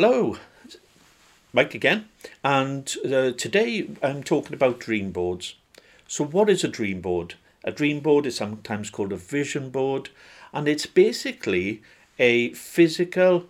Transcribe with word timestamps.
Hello, 0.00 0.36
Mike 1.52 1.74
again, 1.74 2.08
and 2.44 2.94
uh, 3.04 3.32
today 3.32 3.90
I'm 4.00 4.22
talking 4.22 4.54
about 4.54 4.78
dream 4.78 5.10
boards. 5.10 5.56
So, 6.06 6.24
what 6.24 6.48
is 6.48 6.62
a 6.62 6.68
dream 6.68 7.00
board? 7.00 7.34
A 7.64 7.72
dream 7.72 7.98
board 7.98 8.24
is 8.24 8.36
sometimes 8.36 8.90
called 8.90 9.12
a 9.12 9.16
vision 9.16 9.70
board, 9.70 10.10
and 10.52 10.68
it's 10.68 10.86
basically 10.86 11.82
a 12.16 12.52
physical 12.52 13.48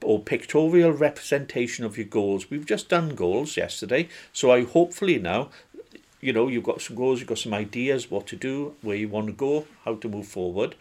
or 0.00 0.20
pictorial 0.20 0.92
representation 0.92 1.84
of 1.84 1.96
your 1.96 2.06
goals. 2.06 2.48
We've 2.48 2.64
just 2.64 2.88
done 2.88 3.16
goals 3.16 3.56
yesterday, 3.56 4.06
so 4.32 4.52
I 4.52 4.62
hopefully 4.62 5.18
now, 5.18 5.48
you 6.20 6.32
know, 6.32 6.46
you've 6.46 6.62
got 6.62 6.80
some 6.80 6.94
goals, 6.94 7.18
you've 7.18 7.28
got 7.28 7.38
some 7.38 7.54
ideas 7.54 8.08
what 8.08 8.28
to 8.28 8.36
do, 8.36 8.76
where 8.82 8.96
you 8.96 9.08
want 9.08 9.26
to 9.26 9.32
go, 9.32 9.66
how 9.84 9.96
to 9.96 10.08
move 10.08 10.28
forward. 10.28 10.76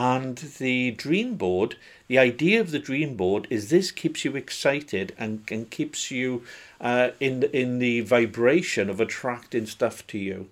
And 0.00 0.38
the 0.38 0.92
dream 0.92 1.34
board, 1.34 1.76
the 2.08 2.18
idea 2.18 2.58
of 2.58 2.70
the 2.70 2.78
dream 2.78 3.16
board 3.16 3.46
is 3.50 3.68
this 3.68 3.90
keeps 3.90 4.24
you 4.24 4.34
excited 4.34 5.12
and, 5.18 5.42
and 5.50 5.68
keeps 5.68 6.10
you 6.10 6.42
uh, 6.80 7.10
in, 7.20 7.42
in 7.52 7.80
the 7.80 8.00
vibration 8.00 8.88
of 8.88 8.98
attracting 8.98 9.66
stuff 9.66 10.06
to 10.06 10.16
you. 10.16 10.48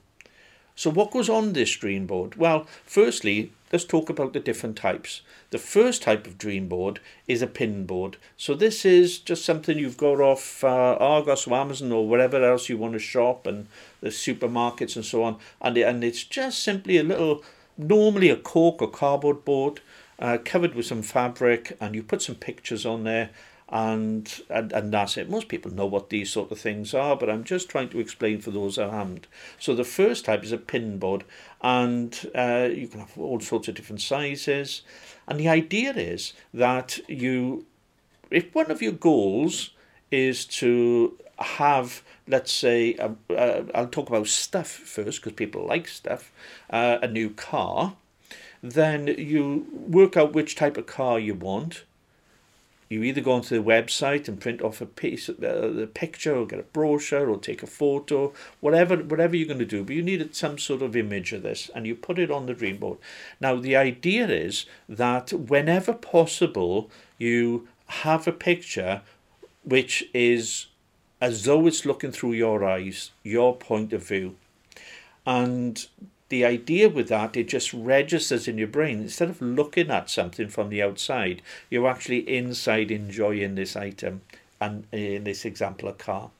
So, 0.76 0.90
what 0.90 1.12
goes 1.12 1.30
on 1.30 1.54
this 1.54 1.74
dream 1.74 2.06
board? 2.06 2.36
Well, 2.36 2.66
firstly, 2.84 3.50
let's 3.72 3.86
talk 3.86 4.10
about 4.10 4.34
the 4.34 4.40
different 4.40 4.76
types. 4.76 5.22
The 5.48 5.58
first 5.58 6.02
type 6.02 6.26
of 6.26 6.36
dream 6.36 6.68
board 6.68 7.00
is 7.26 7.40
a 7.40 7.46
pin 7.46 7.86
board. 7.86 8.18
So 8.36 8.54
this 8.54 8.84
is 8.84 9.18
just 9.18 9.46
something 9.46 9.78
you've 9.78 9.96
got 9.96 10.20
off 10.20 10.62
uh, 10.62 10.96
Argos 11.00 11.46
or 11.46 11.54
Amazon 11.54 11.90
or 11.90 12.06
wherever 12.06 12.44
else 12.44 12.68
you 12.68 12.76
want 12.76 12.92
to 12.92 12.98
shop 12.98 13.46
and 13.46 13.66
the 14.02 14.10
supermarkets 14.10 14.94
and 14.94 15.06
so 15.06 15.22
on. 15.22 15.38
And, 15.62 15.78
and 15.78 16.04
it's 16.04 16.22
just 16.22 16.62
simply 16.62 16.98
a 16.98 17.02
little, 17.02 17.42
normally 17.78 18.28
a 18.28 18.36
cork 18.36 18.82
or 18.82 18.90
cardboard 18.90 19.44
board 19.44 19.80
uh, 20.18 20.36
covered 20.44 20.74
with 20.74 20.86
some 20.86 21.02
fabric 21.02 21.76
and 21.80 21.94
you 21.94 22.02
put 22.02 22.20
some 22.20 22.34
pictures 22.34 22.84
on 22.84 23.04
there 23.04 23.30
and, 23.70 24.42
and 24.48 24.72
and 24.72 24.92
that's 24.92 25.16
it. 25.16 25.28
Most 25.28 25.48
people 25.48 25.70
know 25.70 25.86
what 25.86 26.08
these 26.08 26.30
sort 26.30 26.50
of 26.50 26.58
things 26.58 26.94
are, 26.94 27.16
but 27.16 27.28
I'm 27.28 27.44
just 27.44 27.68
trying 27.68 27.90
to 27.90 28.00
explain 28.00 28.40
for 28.40 28.50
those 28.50 28.76
that 28.76 28.90
haven't. 28.90 29.26
So 29.58 29.74
the 29.74 29.84
first 29.84 30.24
type 30.24 30.42
is 30.42 30.52
a 30.52 30.58
pin 30.58 30.98
board, 30.98 31.24
and 31.60 32.30
uh, 32.34 32.68
you 32.72 32.88
can 32.88 33.00
have 33.00 33.18
all 33.18 33.40
sorts 33.40 33.68
of 33.68 33.74
different 33.74 34.00
sizes. 34.00 34.82
And 35.26 35.38
the 35.38 35.48
idea 35.48 35.92
is 35.92 36.32
that 36.54 36.98
you, 37.08 37.66
if 38.30 38.54
one 38.54 38.70
of 38.70 38.80
your 38.80 38.92
goals 38.92 39.70
is 40.10 40.46
to 40.46 41.18
have, 41.38 42.02
let's 42.26 42.52
say, 42.52 42.96
I'll 43.74 43.88
talk 43.88 44.08
about 44.08 44.26
stuff 44.26 44.68
first 44.68 45.22
because 45.22 45.34
people 45.36 45.66
like 45.66 45.88
stuff, 45.88 46.32
uh, 46.70 46.98
a 47.02 47.08
new 47.08 47.30
car, 47.30 47.94
then 48.62 49.06
you 49.06 49.66
work 49.72 50.16
out 50.16 50.32
which 50.32 50.56
type 50.56 50.76
of 50.76 50.86
car 50.86 51.18
you 51.18 51.34
want. 51.34 51.84
You 52.88 53.02
either 53.02 53.20
go 53.20 53.32
onto 53.32 53.54
the 53.54 53.62
website 53.62 54.28
and 54.28 54.40
print 54.40 54.62
off 54.62 54.80
a 54.80 54.86
piece 54.86 55.28
of 55.28 55.44
uh, 55.44 55.68
the 55.68 55.86
picture 55.86 56.34
or 56.34 56.46
get 56.46 56.58
a 56.58 56.62
brochure 56.62 57.28
or 57.28 57.36
take 57.36 57.62
a 57.62 57.66
photo 57.66 58.32
whatever 58.60 58.96
whatever 58.96 59.36
you're 59.36 59.46
going 59.46 59.58
to 59.58 59.66
do 59.66 59.84
but 59.84 59.94
you 59.94 60.00
needed 60.02 60.34
some 60.34 60.56
sort 60.56 60.80
of 60.80 60.96
image 60.96 61.34
of 61.34 61.42
this 61.42 61.70
and 61.74 61.86
you 61.86 61.94
put 61.94 62.18
it 62.18 62.30
on 62.30 62.46
the 62.46 62.54
dream 62.54 62.78
board. 62.78 62.96
Now 63.40 63.56
the 63.56 63.76
idea 63.76 64.26
is 64.28 64.64
that 64.88 65.34
whenever 65.34 65.92
possible 65.92 66.90
you 67.18 67.68
have 67.88 68.26
a 68.26 68.32
picture 68.32 69.02
which 69.64 70.08
is 70.14 70.68
as 71.20 71.44
though 71.44 71.66
it's 71.66 71.84
looking 71.84 72.12
through 72.12 72.32
your 72.32 72.64
eyes 72.64 73.10
your 73.22 73.54
point 73.56 73.92
of 73.92 74.06
view 74.06 74.36
and 75.26 75.86
the 76.28 76.44
idea 76.44 76.88
with 76.88 77.08
that, 77.08 77.36
it 77.36 77.48
just 77.48 77.72
registers 77.72 78.48
in 78.48 78.58
your 78.58 78.68
brain. 78.68 79.00
Instead 79.00 79.30
of 79.30 79.40
looking 79.40 79.90
at 79.90 80.10
something 80.10 80.48
from 80.48 80.68
the 80.68 80.82
outside, 80.82 81.42
you're 81.70 81.88
actually 81.88 82.28
inside 82.28 82.90
enjoying 82.90 83.54
this 83.54 83.76
item, 83.76 84.22
and 84.60 84.84
in 84.92 85.24
this 85.24 85.44
example, 85.44 85.88
a 85.88 85.92
car. 85.92 86.30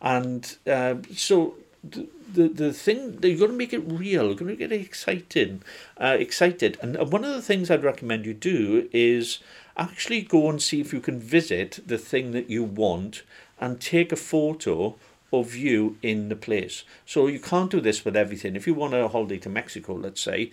And 0.00 0.56
uh, 0.66 0.96
so 1.14 1.54
the, 1.84 2.08
the 2.32 2.48
the 2.48 2.72
thing 2.72 3.18
you're 3.22 3.38
going 3.38 3.52
to 3.52 3.56
make 3.56 3.72
it 3.72 3.84
real. 3.86 4.26
You're 4.26 4.34
going 4.34 4.48
to 4.48 4.56
get 4.56 4.72
excited, 4.72 5.62
uh, 5.98 6.16
excited. 6.18 6.78
And 6.82 6.96
one 7.12 7.24
of 7.24 7.34
the 7.34 7.42
things 7.42 7.70
I'd 7.70 7.84
recommend 7.84 8.26
you 8.26 8.34
do 8.34 8.88
is 8.92 9.38
actually 9.76 10.22
go 10.22 10.50
and 10.50 10.60
see 10.60 10.80
if 10.80 10.92
you 10.92 11.00
can 11.00 11.20
visit 11.20 11.78
the 11.86 11.98
thing 11.98 12.32
that 12.32 12.50
you 12.50 12.64
want 12.64 13.22
and 13.60 13.80
take 13.80 14.10
a 14.10 14.16
photo 14.16 14.96
of 15.32 15.54
you 15.54 15.96
in 16.02 16.28
the 16.28 16.36
place. 16.36 16.82
So 17.06 17.26
you 17.26 17.38
can't 17.38 17.70
do 17.70 17.80
this 17.80 18.04
with 18.04 18.16
everything. 18.16 18.56
If 18.56 18.66
you 18.66 18.74
want 18.74 18.94
a 18.94 19.06
holiday 19.06 19.38
to 19.38 19.48
Mexico, 19.48 19.94
let's 19.94 20.20
say, 20.20 20.50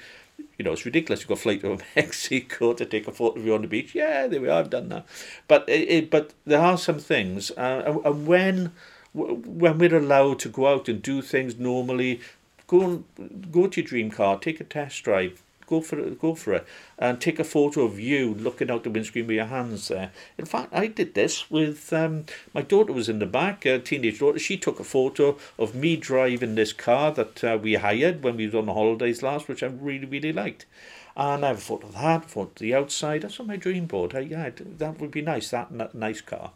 you 0.58 0.66
know, 0.66 0.74
it's 0.74 0.86
ridiculous 0.86 1.22
to 1.22 1.28
go 1.28 1.36
flight 1.36 1.62
to 1.62 1.80
Mexico 1.96 2.74
to 2.74 2.86
take 2.86 3.08
a 3.08 3.12
photo 3.12 3.40
of 3.40 3.46
you 3.46 3.56
on 3.56 3.64
the 3.64 3.68
beach. 3.68 3.96
Yeah, 3.96 4.28
there 4.28 4.42
we 4.42 4.50
are, 4.50 4.60
I've 4.60 4.70
done 4.70 4.90
that. 4.90 5.06
But 5.48 5.68
it, 5.68 6.12
but 6.12 6.34
there 6.46 6.62
are 6.62 6.78
some 6.78 7.00
things, 7.00 7.52
uh, 7.52 8.00
and 8.06 8.28
when 8.28 8.74
when 9.14 9.80
we're 9.80 9.98
allowed 9.98 10.38
to 10.38 10.50
go 10.50 10.68
out 10.68 10.88
and 10.88 11.02
do 11.02 11.24
things 11.24 11.58
normally, 11.58 12.22
go 12.68 13.04
go 13.52 13.68
to 13.68 13.82
your 13.82 13.88
dream 13.88 14.12
car, 14.12 14.38
take 14.38 14.60
a 14.60 14.64
test 14.64 15.04
drive, 15.04 15.42
go 15.68 15.82
for 15.82 16.00
it, 16.00 16.20
go 16.20 16.34
for 16.34 16.54
it, 16.54 16.66
and 16.98 17.22
take 17.22 17.40
a 17.40 17.44
photo 17.44 17.82
of 17.84 18.00
you 18.00 18.34
looking 18.34 18.72
out 18.72 18.84
the 18.84 18.90
windscreen 18.90 19.28
with 19.28 19.36
your 19.36 19.46
hands 19.46 19.90
there. 19.90 20.12
In 20.38 20.46
fact, 20.46 20.74
I 20.74 20.88
did 20.88 21.14
this 21.14 21.52
with 21.52 21.94
um, 21.94 22.26
my 22.54 22.62
daughter 22.62 22.94
was 22.94 23.10
in 23.10 23.20
the 23.20 23.26
back, 23.26 23.66
a 23.66 23.78
teenage 23.78 24.20
daughter. 24.20 24.40
She 24.40 24.58
took 24.58 24.80
a 24.80 24.84
photo 24.84 25.38
of 25.60 25.76
me 25.76 25.96
driving 25.96 26.56
this 26.56 26.74
car 26.74 27.12
that 27.12 27.44
uh, 27.44 27.60
we 27.62 27.76
hired 27.76 28.24
when 28.24 28.38
we 28.38 28.46
was 28.46 28.56
on 28.56 28.66
the 28.66 28.74
holidays 28.74 29.22
last, 29.22 29.48
which 29.48 29.62
I 29.62 29.68
really 29.68 30.06
really 30.06 30.34
liked. 30.34 30.66
And 31.16 31.44
I 31.44 31.50
have 31.50 31.58
a 31.58 31.62
photo 31.62 31.88
of 31.88 31.94
that, 31.94 32.30
photo 32.30 32.50
of 32.50 32.56
the 32.56 32.76
outside. 32.76 33.24
That's 33.24 33.40
on 33.40 33.48
my 33.48 33.56
dream 33.56 33.88
board. 33.88 34.16
I, 34.16 34.20
yeah, 34.20 34.52
that 34.56 35.00
would 35.00 35.12
be 35.12 35.22
nice. 35.22 35.50
That 35.50 35.94
nice 35.96 36.22
car. 36.22 36.52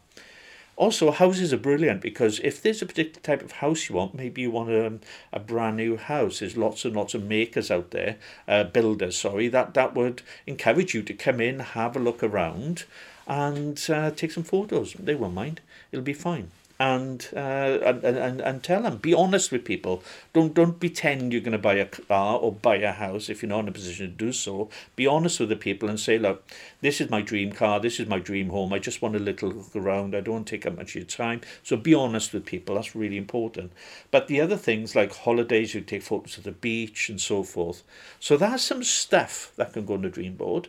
Also, 0.76 1.10
houses 1.10 1.52
are 1.52 1.58
brilliant 1.58 2.00
because 2.00 2.40
if 2.40 2.62
there's 2.62 2.82
a 2.82 2.86
particular 2.86 3.20
type 3.20 3.42
of 3.42 3.52
house 3.52 3.88
you 3.88 3.94
want, 3.94 4.14
maybe 4.14 4.42
you 4.42 4.50
want 4.50 4.70
a, 4.70 4.98
a 5.32 5.38
brand 5.38 5.76
new 5.76 5.96
house. 5.96 6.40
There's 6.40 6.56
lots 6.56 6.84
and 6.84 6.96
lots 6.96 7.14
of 7.14 7.24
makers 7.24 7.70
out 7.70 7.90
there, 7.90 8.16
uh, 8.48 8.64
builders, 8.64 9.16
sorry, 9.16 9.48
that, 9.48 9.74
that 9.74 9.94
would 9.94 10.22
encourage 10.46 10.94
you 10.94 11.02
to 11.02 11.14
come 11.14 11.40
in, 11.40 11.60
have 11.60 11.94
a 11.94 12.00
look 12.00 12.22
around, 12.22 12.84
and 13.26 13.84
uh, 13.90 14.10
take 14.10 14.32
some 14.32 14.44
photos. 14.44 14.94
They 14.94 15.14
won't 15.14 15.34
mind. 15.34 15.60
It'll 15.92 16.02
be 16.02 16.14
fine 16.14 16.50
and, 16.78 17.28
uh, 17.34 17.78
and 17.84 18.04
and 18.04 18.40
and 18.40 18.62
tell 18.62 18.82
them. 18.82 18.96
Be 18.96 19.14
honest 19.14 19.52
with 19.52 19.64
people. 19.64 20.02
Don't 20.32 20.54
don't 20.54 20.80
pretend 20.80 21.32
you're 21.32 21.40
going 21.40 21.52
to 21.52 21.58
buy 21.58 21.74
a 21.74 21.86
car 21.86 22.38
or 22.38 22.52
buy 22.52 22.76
a 22.76 22.92
house 22.92 23.28
if 23.28 23.42
you're 23.42 23.48
not 23.48 23.60
in 23.60 23.68
a 23.68 23.72
position 23.72 24.06
to 24.06 24.12
do 24.12 24.32
so. 24.32 24.68
Be 24.96 25.06
honest 25.06 25.40
with 25.40 25.48
the 25.48 25.56
people 25.56 25.88
and 25.88 26.00
say, 26.00 26.18
look, 26.18 26.44
this 26.80 27.00
is 27.00 27.10
my 27.10 27.22
dream 27.22 27.52
car. 27.52 27.80
This 27.80 28.00
is 28.00 28.08
my 28.08 28.18
dream 28.18 28.50
home. 28.50 28.72
I 28.72 28.78
just 28.78 29.02
want 29.02 29.16
a 29.16 29.20
little 29.20 29.50
look 29.50 29.76
around. 29.76 30.14
I 30.14 30.20
don't 30.20 30.46
take 30.46 30.66
up 30.66 30.76
much 30.76 30.90
of 30.90 30.96
your 30.96 31.04
time. 31.04 31.40
So 31.62 31.76
be 31.76 31.94
honest 31.94 32.32
with 32.32 32.46
people. 32.46 32.74
That's 32.74 32.96
really 32.96 33.16
important. 33.16 33.72
But 34.10 34.26
the 34.26 34.40
other 34.40 34.56
things 34.56 34.96
like 34.96 35.14
holidays, 35.14 35.74
you 35.74 35.80
take 35.80 36.02
photos 36.02 36.38
of 36.38 36.44
the 36.44 36.52
beach 36.52 37.08
and 37.08 37.20
so 37.20 37.42
forth. 37.42 37.82
So 38.20 38.36
that's 38.36 38.62
some 38.62 38.82
stuff 38.82 39.52
that 39.56 39.72
can 39.72 39.86
go 39.86 39.94
on 39.94 40.02
the 40.02 40.08
dream 40.08 40.34
board. 40.34 40.68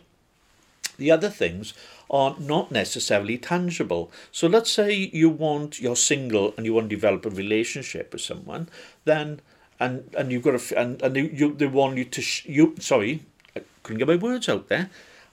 The 0.96 1.10
other 1.10 1.28
things 1.28 1.74
are 2.10 2.36
not 2.38 2.70
necessarily 2.70 3.38
tangible. 3.38 4.10
So 4.30 4.46
let's 4.46 4.70
say 4.70 4.92
you 4.92 5.28
want 5.28 5.80
you're 5.80 5.96
single 5.96 6.54
and 6.56 6.66
you 6.66 6.74
want 6.74 6.90
to 6.90 6.96
develop 6.96 7.26
a 7.26 7.30
relationship 7.30 8.12
with 8.12 8.22
someone, 8.22 8.68
then 9.04 9.40
and 9.80 10.10
and 10.16 10.30
you've 10.30 10.42
got 10.42 10.54
a 10.54 10.78
and 10.78 11.02
and 11.02 11.16
they, 11.16 11.22
you 11.22 11.54
they 11.54 11.66
want 11.66 11.96
you 11.96 12.04
to 12.04 12.22
sh- 12.22 12.46
you 12.46 12.74
sorry 12.78 13.24
I 13.56 13.62
couldn't 13.82 13.98
get 13.98 14.08
my 14.08 14.16
words 14.16 14.48
out 14.48 14.68
there, 14.68 14.90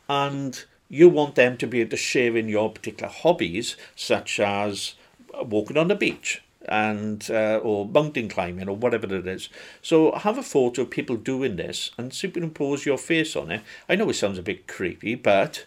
and 0.09 0.63
you 0.89 1.09
want 1.09 1.35
them 1.35 1.57
to 1.57 1.67
be 1.67 1.81
able 1.81 1.91
to 1.91 1.97
share 1.97 2.35
in 2.35 2.49
your 2.49 2.71
particular 2.71 3.11
hobbies 3.11 3.77
such 3.95 4.39
as 4.39 4.95
walking 5.33 5.77
on 5.77 5.87
the 5.87 5.95
beach 5.95 6.41
and 6.67 7.29
uh, 7.29 7.59
or 7.63 7.85
mountain 7.85 8.29
climbing 8.29 8.69
or 8.69 8.75
whatever 8.75 9.13
it 9.15 9.27
is. 9.27 9.49
So 9.81 10.11
have 10.13 10.37
a 10.37 10.43
photo 10.43 10.83
of 10.83 10.89
people 10.89 11.17
doing 11.17 11.55
this 11.55 11.91
and 11.97 12.13
superimpose 12.13 12.85
your 12.85 12.97
face 12.97 13.35
on 13.35 13.51
it. 13.51 13.61
I 13.89 13.95
know 13.95 14.09
it 14.09 14.15
sounds 14.15 14.37
a 14.37 14.43
bit 14.43 14.67
creepy, 14.67 15.15
but 15.15 15.65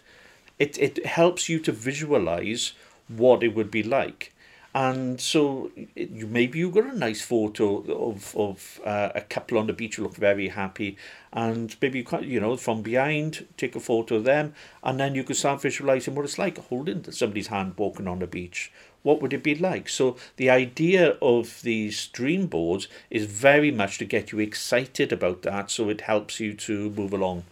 it 0.59 0.77
it 0.77 1.05
helps 1.05 1.49
you 1.49 1.59
to 1.59 1.71
visualize 1.71 2.73
what 3.07 3.43
it 3.43 3.55
would 3.55 3.71
be 3.71 3.83
like. 3.83 4.31
And 4.73 5.21
so 5.21 5.71
it, 5.95 6.09
you 6.09 6.27
maybe 6.27 6.59
you 6.59 6.69
got 6.69 6.83
a 6.83 6.97
nice 6.97 7.21
photo 7.21 7.77
of 8.09 8.35
of 8.35 8.81
uh, 8.83 9.09
a 9.15 9.21
couple 9.21 9.57
on 9.57 9.67
the 9.67 9.73
beach 9.73 9.95
who 9.95 10.03
look 10.03 10.15
very 10.15 10.49
happy, 10.49 10.97
and 11.31 11.73
maybe 11.81 11.99
you 11.99 12.03
can 12.03 12.29
you 12.29 12.41
know 12.41 12.57
from 12.57 12.81
behind 12.81 13.47
take 13.55 13.75
a 13.75 13.79
photo 13.79 14.15
of 14.15 14.25
them, 14.25 14.53
and 14.83 14.99
then 14.99 15.15
you 15.15 15.23
can 15.23 15.35
start 15.35 15.61
visualizing 15.61 16.13
what 16.13 16.25
it's 16.25 16.37
like 16.37 16.57
holding 16.57 17.09
somebody's 17.11 17.47
hand 17.47 17.75
walking 17.77 18.07
on 18.07 18.19
the 18.19 18.27
beach. 18.27 18.69
What 19.05 19.21
would 19.21 19.33
it 19.33 19.43
be 19.43 19.53
like? 19.53 19.87
So 19.87 20.17
the 20.37 20.49
idea 20.49 21.15
of 21.21 21.61
these 21.61 22.07
dream 22.07 22.47
boards 22.47 22.87
is 23.11 23.25
very 23.25 23.69
much 23.69 23.99
to 23.99 24.05
get 24.05 24.31
you 24.31 24.39
excited 24.39 25.13
about 25.13 25.43
that, 25.43 25.69
so 25.69 25.89
it 25.89 26.01
helps 26.01 26.39
you 26.39 26.55
to 26.55 26.89
move 26.89 27.13
along 27.13 27.43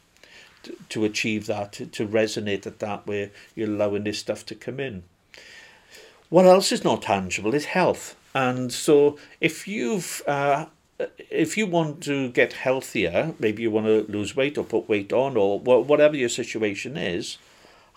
to, 0.90 1.06
achieve 1.06 1.46
that, 1.46 1.74
to, 1.74 1.86
to 1.86 2.08
resonate 2.08 2.66
at 2.66 2.80
that 2.80 3.06
where 3.06 3.30
you're 3.54 3.68
allowing 3.70 4.04
this 4.04 4.18
stuff 4.18 4.44
to 4.48 4.56
come 4.56 4.80
in. 4.80 5.04
What 6.30 6.46
else 6.46 6.72
is 6.72 6.84
not 6.84 7.04
tangible 7.04 7.54
is 7.54 7.66
health. 7.66 8.16
And 8.34 8.74
so 8.74 9.20
if 9.40 9.68
you've 9.68 10.24
uh, 10.26 10.66
if 11.30 11.56
you 11.56 11.68
want 11.68 12.02
to 12.06 12.30
get 12.30 12.54
healthier, 12.54 13.36
maybe 13.38 13.62
you 13.62 13.70
want 13.70 13.86
to 13.86 14.12
lose 14.12 14.36
weight 14.36 14.58
or 14.58 14.64
put 14.64 14.90
weight 14.90 15.14
on 15.14 15.38
or 15.38 15.60
whatever 15.60 16.16
your 16.16 16.30
situation 16.30 16.98
is, 16.98 17.38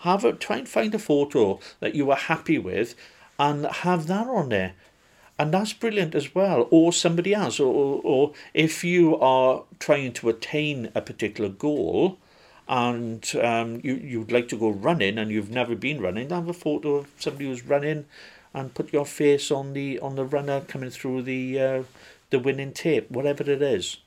have 0.01 0.23
a 0.23 0.33
try 0.33 0.57
and 0.57 0.69
find 0.69 0.93
a 0.93 0.99
photo 0.99 1.59
that 1.79 1.95
you 1.95 2.11
are 2.11 2.17
happy 2.17 2.59
with 2.59 2.93
and 3.39 3.65
have 3.65 4.07
that 4.07 4.27
on 4.27 4.49
there. 4.49 4.73
And 5.39 5.53
that's 5.53 5.73
brilliant 5.73 6.15
as 6.15 6.33
well 6.33 6.67
or 6.71 6.91
somebody 6.91 7.33
else 7.33 7.59
or, 7.59 8.01
or 8.03 8.33
if 8.55 8.83
you 8.83 9.17
are 9.17 9.63
trying 9.77 10.13
to 10.13 10.29
attain 10.29 10.89
a 10.95 11.01
particular 11.01 11.49
goal 11.49 12.17
and 12.67 13.31
um, 13.41 13.79
you, 13.83 13.95
you'd 13.95 14.31
like 14.31 14.47
to 14.49 14.57
go 14.57 14.69
running 14.69 15.17
and 15.17 15.31
you've 15.31 15.51
never 15.51 15.75
been 15.75 16.01
running 16.01 16.29
have 16.31 16.49
a 16.49 16.53
photo 16.53 16.95
of 16.95 17.07
somebody 17.17 17.45
who's 17.45 17.63
running 17.63 18.05
and 18.53 18.73
put 18.73 18.91
your 18.91 19.05
face 19.05 19.51
on 19.51 19.73
the 19.73 19.99
on 19.99 20.15
the 20.15 20.25
runner 20.25 20.61
coming 20.61 20.89
through 20.89 21.21
the 21.21 21.59
uh, 21.59 21.83
the 22.31 22.39
winning 22.39 22.73
tape 22.73 23.09
whatever 23.11 23.43
it 23.49 23.61
is 23.61 23.97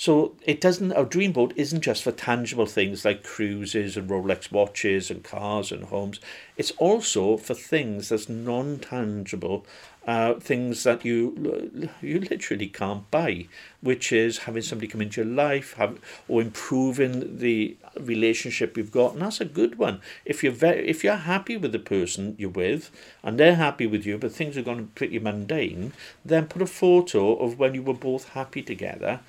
so 0.00 0.32
it 0.46 0.62
doesn't 0.62 0.94
our 0.94 1.04
dream 1.04 1.30
boat 1.30 1.52
isn't 1.56 1.82
just 1.82 2.02
for 2.02 2.10
tangible 2.10 2.64
things 2.64 3.04
like 3.04 3.22
cruises 3.22 3.98
and 3.98 4.08
Rolex 4.08 4.50
watches 4.50 5.10
and 5.10 5.22
cars 5.22 5.70
and 5.70 5.84
homes. 5.84 6.20
It's 6.56 6.70
also 6.78 7.36
for 7.36 7.52
things 7.52 8.08
that's 8.08 8.26
non-tangible, 8.26 9.66
uh, 10.06 10.34
things 10.34 10.84
that 10.84 11.04
you 11.04 11.90
you 12.00 12.18
literally 12.18 12.68
can't 12.68 13.10
buy, 13.10 13.48
which 13.82 14.10
is 14.10 14.38
having 14.38 14.62
somebody 14.62 14.88
come 14.88 15.02
into 15.02 15.22
your 15.22 15.34
life, 15.34 15.74
have 15.74 15.98
or 16.28 16.40
improving 16.40 17.36
the 17.36 17.76
relationship 17.98 18.78
you've 18.78 18.92
got, 18.92 19.12
and 19.12 19.20
that's 19.20 19.42
a 19.42 19.44
good 19.44 19.76
one. 19.76 20.00
If 20.24 20.42
you're 20.42 20.50
very, 20.50 20.88
if 20.88 21.04
you're 21.04 21.16
happy 21.16 21.58
with 21.58 21.72
the 21.72 21.78
person 21.78 22.36
you're 22.38 22.48
with, 22.48 22.90
and 23.22 23.38
they're 23.38 23.56
happy 23.56 23.86
with 23.86 24.06
you, 24.06 24.16
but 24.16 24.32
things 24.32 24.56
are 24.56 24.62
going 24.62 24.86
pretty 24.94 25.18
mundane, 25.18 25.92
then 26.24 26.46
put 26.46 26.62
a 26.62 26.66
photo 26.66 27.36
of 27.36 27.58
when 27.58 27.74
you 27.74 27.82
were 27.82 27.92
both 27.92 28.30
happy 28.30 28.62
together 28.62 29.20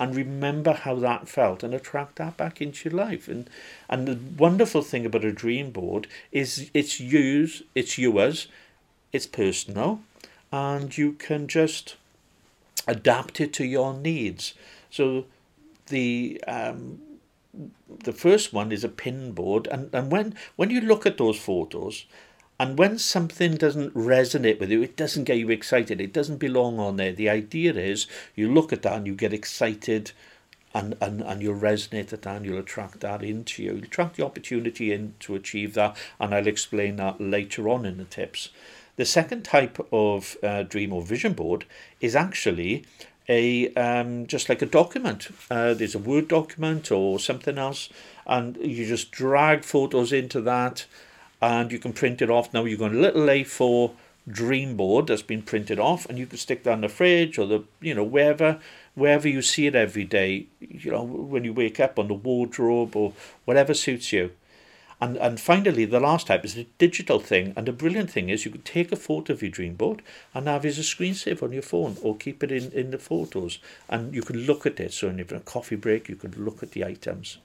and 0.00 0.16
remember 0.16 0.72
how 0.72 0.94
that 0.96 1.28
felt 1.28 1.62
and 1.62 1.74
attract 1.74 2.16
that 2.16 2.38
back 2.38 2.62
into 2.62 2.88
your 2.88 2.98
life. 2.98 3.28
And 3.28 3.50
and 3.88 4.08
the 4.08 4.18
wonderful 4.38 4.82
thing 4.82 5.04
about 5.04 5.24
a 5.24 5.30
dream 5.30 5.70
board 5.70 6.08
is 6.32 6.70
it's 6.72 6.98
yours, 6.98 7.62
it's 7.74 7.98
yours, 7.98 8.48
it's 9.12 9.26
personal, 9.26 10.00
and 10.50 10.96
you 10.96 11.12
can 11.12 11.46
just 11.46 11.96
adapt 12.88 13.40
it 13.40 13.52
to 13.52 13.64
your 13.64 13.92
needs. 13.92 14.54
So 14.90 15.26
the 15.88 16.42
um, 16.48 17.00
the 18.04 18.12
first 18.12 18.52
one 18.54 18.72
is 18.72 18.84
a 18.84 18.88
pin 18.88 19.32
board, 19.32 19.66
and, 19.66 19.94
and 19.94 20.10
when 20.10 20.34
when 20.56 20.70
you 20.70 20.80
look 20.80 21.04
at 21.04 21.18
those 21.18 21.38
photos, 21.38 22.06
and 22.60 22.78
when 22.78 22.98
something 22.98 23.54
doesn't 23.54 23.94
resonate 23.94 24.60
with 24.60 24.70
you, 24.70 24.82
it 24.82 24.94
doesn't 24.94 25.24
get 25.24 25.38
you 25.38 25.48
excited. 25.48 25.98
It 25.98 26.12
doesn't 26.12 26.36
belong 26.36 26.78
on 26.78 26.96
there. 26.96 27.10
The 27.10 27.30
idea 27.30 27.72
is 27.72 28.06
you 28.36 28.52
look 28.52 28.70
at 28.70 28.82
that 28.82 28.98
and 28.98 29.06
you 29.06 29.14
get 29.14 29.32
excited 29.32 30.12
and, 30.74 30.94
and, 31.00 31.22
and 31.22 31.40
you'll 31.40 31.58
resonate 31.58 32.12
at 32.12 32.20
that 32.20 32.36
and 32.36 32.44
you'll 32.44 32.58
attract 32.58 33.00
that 33.00 33.22
into 33.22 33.62
you. 33.62 33.76
You'll 33.76 33.84
attract 33.84 34.16
the 34.16 34.26
opportunity 34.26 34.92
in 34.92 35.14
to 35.20 35.36
achieve 35.36 35.72
that, 35.72 35.96
and 36.20 36.34
I'll 36.34 36.46
explain 36.46 36.96
that 36.96 37.18
later 37.18 37.66
on 37.66 37.86
in 37.86 37.96
the 37.96 38.04
tips. 38.04 38.50
The 38.96 39.06
second 39.06 39.42
type 39.42 39.78
of 39.90 40.36
uh, 40.42 40.64
dream 40.64 40.92
or 40.92 41.00
vision 41.00 41.32
board 41.32 41.64
is 42.02 42.14
actually 42.14 42.84
a 43.26 43.72
um, 43.72 44.26
just 44.26 44.50
like 44.50 44.60
a 44.60 44.66
document. 44.66 45.28
Uh, 45.50 45.72
there's 45.72 45.94
a 45.94 45.98
Word 45.98 46.28
document 46.28 46.92
or 46.92 47.18
something 47.18 47.56
else, 47.56 47.88
and 48.26 48.58
you 48.58 48.86
just 48.86 49.10
drag 49.12 49.64
photos 49.64 50.12
into 50.12 50.42
that 50.42 50.84
and 51.40 51.72
you 51.72 51.78
can 51.78 51.92
print 51.92 52.22
it 52.22 52.30
off. 52.30 52.52
Now 52.52 52.64
you've 52.64 52.80
got 52.80 52.92
a 52.92 52.98
little 52.98 53.26
A4 53.26 53.92
dream 54.28 54.76
board 54.76 55.06
that's 55.06 55.22
been 55.22 55.42
printed 55.42 55.78
off 55.78 56.06
and 56.06 56.18
you 56.18 56.26
can 56.26 56.38
stick 56.38 56.62
that 56.62 56.74
in 56.74 56.80
the 56.82 56.88
fridge 56.88 57.38
or 57.38 57.46
the 57.46 57.64
you 57.80 57.94
know 57.94 58.04
wherever 58.04 58.60
wherever 58.94 59.26
you 59.26 59.40
see 59.42 59.66
it 59.66 59.74
every 59.74 60.04
day 60.04 60.46
you 60.60 60.90
know 60.90 61.02
when 61.02 61.42
you 61.42 61.52
wake 61.52 61.80
up 61.80 61.98
on 61.98 62.06
the 62.06 62.14
wardrobe 62.14 62.94
or 62.94 63.12
whatever 63.44 63.72
suits 63.72 64.12
you 64.12 64.30
and 65.00 65.16
and 65.16 65.40
finally 65.40 65.84
the 65.84 66.00
last 66.00 66.26
type 66.26 66.44
is 66.44 66.56
a 66.56 66.66
digital 66.78 67.18
thing 67.18 67.52
and 67.56 67.66
the 67.66 67.72
brilliant 67.72 68.10
thing 68.10 68.28
is 68.28 68.44
you 68.44 68.50
can 68.50 68.62
take 68.62 68.92
a 68.92 68.96
photo 68.96 69.32
of 69.32 69.42
your 69.42 69.50
dream 69.50 69.74
board 69.74 70.02
and 70.34 70.46
have 70.46 70.64
it 70.64 70.68
as 70.68 70.78
a 70.78 70.82
screensaver 70.82 71.42
on 71.42 71.52
your 71.52 71.62
phone 71.62 71.96
or 72.02 72.16
keep 72.16 72.42
it 72.42 72.52
in 72.52 72.70
in 72.72 72.90
the 72.90 72.98
photos 72.98 73.58
and 73.88 74.14
you 74.14 74.22
can 74.22 74.36
look 74.36 74.66
at 74.66 74.80
it 74.80 74.92
so 74.92 75.08
in 75.08 75.20
a 75.20 75.40
coffee 75.40 75.76
break 75.76 76.08
you 76.08 76.16
can 76.16 76.32
look 76.44 76.62
at 76.62 76.72
the 76.72 76.84
items 76.84 77.38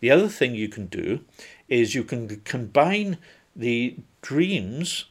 the 0.00 0.10
other 0.10 0.28
thing 0.28 0.54
you 0.54 0.68
can 0.68 0.86
do 0.86 1.20
is 1.68 1.94
you 1.94 2.04
can 2.04 2.40
combine 2.44 3.18
the 3.54 3.96
dreams 4.22 5.06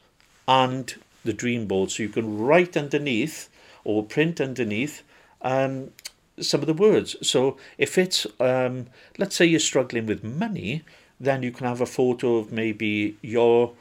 and 0.46 0.94
the 1.24 1.32
dream 1.32 1.66
board. 1.66 1.90
So 1.90 2.02
you 2.02 2.08
can 2.08 2.38
write 2.38 2.76
underneath 2.76 3.48
or 3.84 4.04
print 4.04 4.40
underneath 4.40 5.02
um, 5.42 5.90
some 6.40 6.60
of 6.60 6.66
the 6.66 6.74
words. 6.74 7.16
So 7.26 7.56
if 7.78 7.98
it's, 7.98 8.26
um, 8.40 8.86
let's 9.18 9.36
say 9.36 9.44
you're 9.44 9.60
struggling 9.60 10.06
with 10.06 10.24
money, 10.24 10.84
then 11.20 11.42
you 11.42 11.50
can 11.50 11.66
have 11.66 11.80
a 11.80 11.86
photo 11.86 12.36
of 12.36 12.52
maybe 12.52 13.16
your 13.22 13.72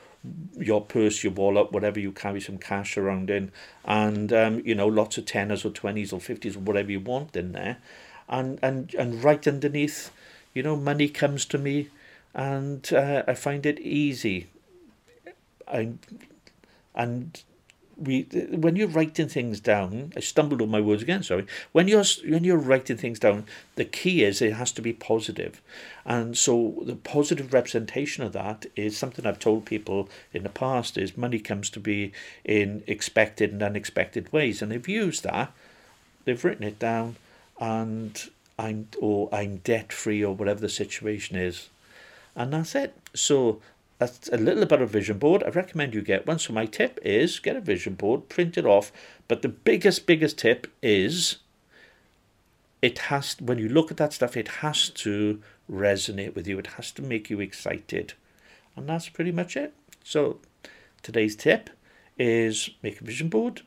your 0.58 0.82
purse, 0.82 1.24
your 1.24 1.34
wallet, 1.34 1.72
whatever 1.72 2.00
you 2.00 2.12
carry 2.12 2.42
some 2.42 2.58
cash 2.58 2.98
around 2.98 3.30
in, 3.30 3.52
and 3.84 4.34
um, 4.34 4.62
you 4.66 4.74
know 4.74 4.88
lots 4.88 5.18
of 5.18 5.26
tenners 5.26 5.66
or 5.66 5.70
twenties 5.70 6.12
or 6.12 6.20
fifties 6.20 6.56
or 6.56 6.60
whatever 6.60 6.92
you 6.92 7.00
want 7.00 7.36
in 7.36 7.52
there, 7.52 7.78
and 8.28 8.60
and 8.62 8.94
and 8.96 9.24
right 9.24 9.48
underneath, 9.48 10.12
you 10.54 10.64
know, 10.64 10.76
money 10.76 11.08
comes 11.10 11.46
to 11.46 11.58
me, 11.58 11.90
and 12.34 12.92
uh, 12.94 13.24
I 13.28 13.34
find 13.34 13.66
it 13.66 13.80
easy. 13.80 14.48
I 15.68 15.94
and 16.96 17.42
we 17.98 18.24
when 18.52 18.76
you're 18.76 18.88
writing 18.88 19.28
things 19.28 19.60
down 19.60 20.12
i 20.18 20.20
stumbled 20.20 20.62
on 20.62 20.70
my 20.70 20.82
words 20.82 21.02
again 21.02 21.24
sorry. 21.24 21.46
When 21.72 21.88
you're 21.88 22.04
when 22.28 22.44
you're 22.44 22.58
writing 22.58 22.98
things 22.98 23.20
down 23.20 23.46
the 23.76 23.86
key 23.86 24.24
is 24.24 24.42
it 24.42 24.54
has 24.54 24.72
to 24.74 24.82
be 24.82 24.94
positive. 24.94 25.62
And 26.06 26.38
so 26.38 26.84
the 26.86 26.96
positive 26.96 27.54
representation 27.54 28.24
of 28.24 28.34
that 28.34 28.66
is 28.76 28.98
something 28.98 29.26
i've 29.26 29.40
told 29.40 29.66
people 29.66 30.10
in 30.34 30.44
the 30.44 30.50
past 30.50 30.98
is 30.98 31.18
money 31.18 31.40
comes 31.40 31.70
to 31.72 31.80
be 31.80 32.12
in 32.44 32.84
expected 32.88 33.52
and 33.52 33.64
unexpected 33.64 34.32
ways. 34.34 34.62
And 34.62 34.72
they've 34.72 34.88
used 34.88 35.24
that 35.24 35.54
they've 36.26 36.44
written 36.44 36.64
it 36.64 36.80
down 36.80 37.16
and 37.60 38.30
i'm 38.60 38.88
or 39.00 39.30
i'm 39.34 39.58
debt 39.58 39.94
free 39.94 40.24
or 40.24 40.36
whatever 40.36 40.60
the 40.60 40.70
situation 40.70 41.38
is. 41.38 41.70
And 42.36 42.52
that's 42.52 42.76
it. 42.76 42.94
So 43.14 43.62
that's 43.98 44.28
a 44.30 44.38
little 44.38 44.66
bit 44.66 44.82
of 44.82 44.90
a 44.90 44.92
vision 44.92 45.18
board. 45.18 45.44
I 45.44 45.50
recommend 45.50 45.94
you 45.94 46.02
get 46.02 46.28
one. 46.28 46.40
So 46.40 46.54
my 46.54 46.66
tip 46.66 47.00
is 47.02 47.40
get 47.40 47.56
a 47.56 47.62
vision 47.62 47.96
board, 47.96 48.28
print 48.28 48.58
it 48.58 48.66
off. 48.66 48.92
But 49.28 49.42
the 49.42 49.50
biggest, 49.50 50.06
biggest 50.06 50.38
tip 50.38 50.68
is 50.82 51.38
it 52.82 53.00
has 53.00 53.38
when 53.40 53.58
you 53.58 53.70
look 53.70 53.92
at 53.92 53.98
that 53.98 54.14
stuff, 54.14 54.36
it 54.36 54.48
has 54.60 54.90
to 54.90 55.42
resonate 55.72 56.36
with 56.36 56.48
you. 56.48 56.60
It 56.60 56.68
has 56.68 56.92
to 56.94 57.02
make 57.02 57.30
you 57.30 57.40
excited. 57.40 58.14
And 58.76 58.90
that's 58.90 59.10
pretty 59.10 59.32
much 59.32 59.56
it. 59.56 59.74
So 60.04 60.40
today's 61.02 61.36
tip 61.36 61.70
is 62.18 62.70
make 62.84 63.00
a 63.00 63.04
vision 63.04 63.30
board 63.30 63.62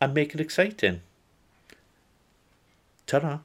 and 0.00 0.14
make 0.14 0.34
it 0.34 0.40
exciting. 0.40 1.00
Ta-da. 3.06 3.38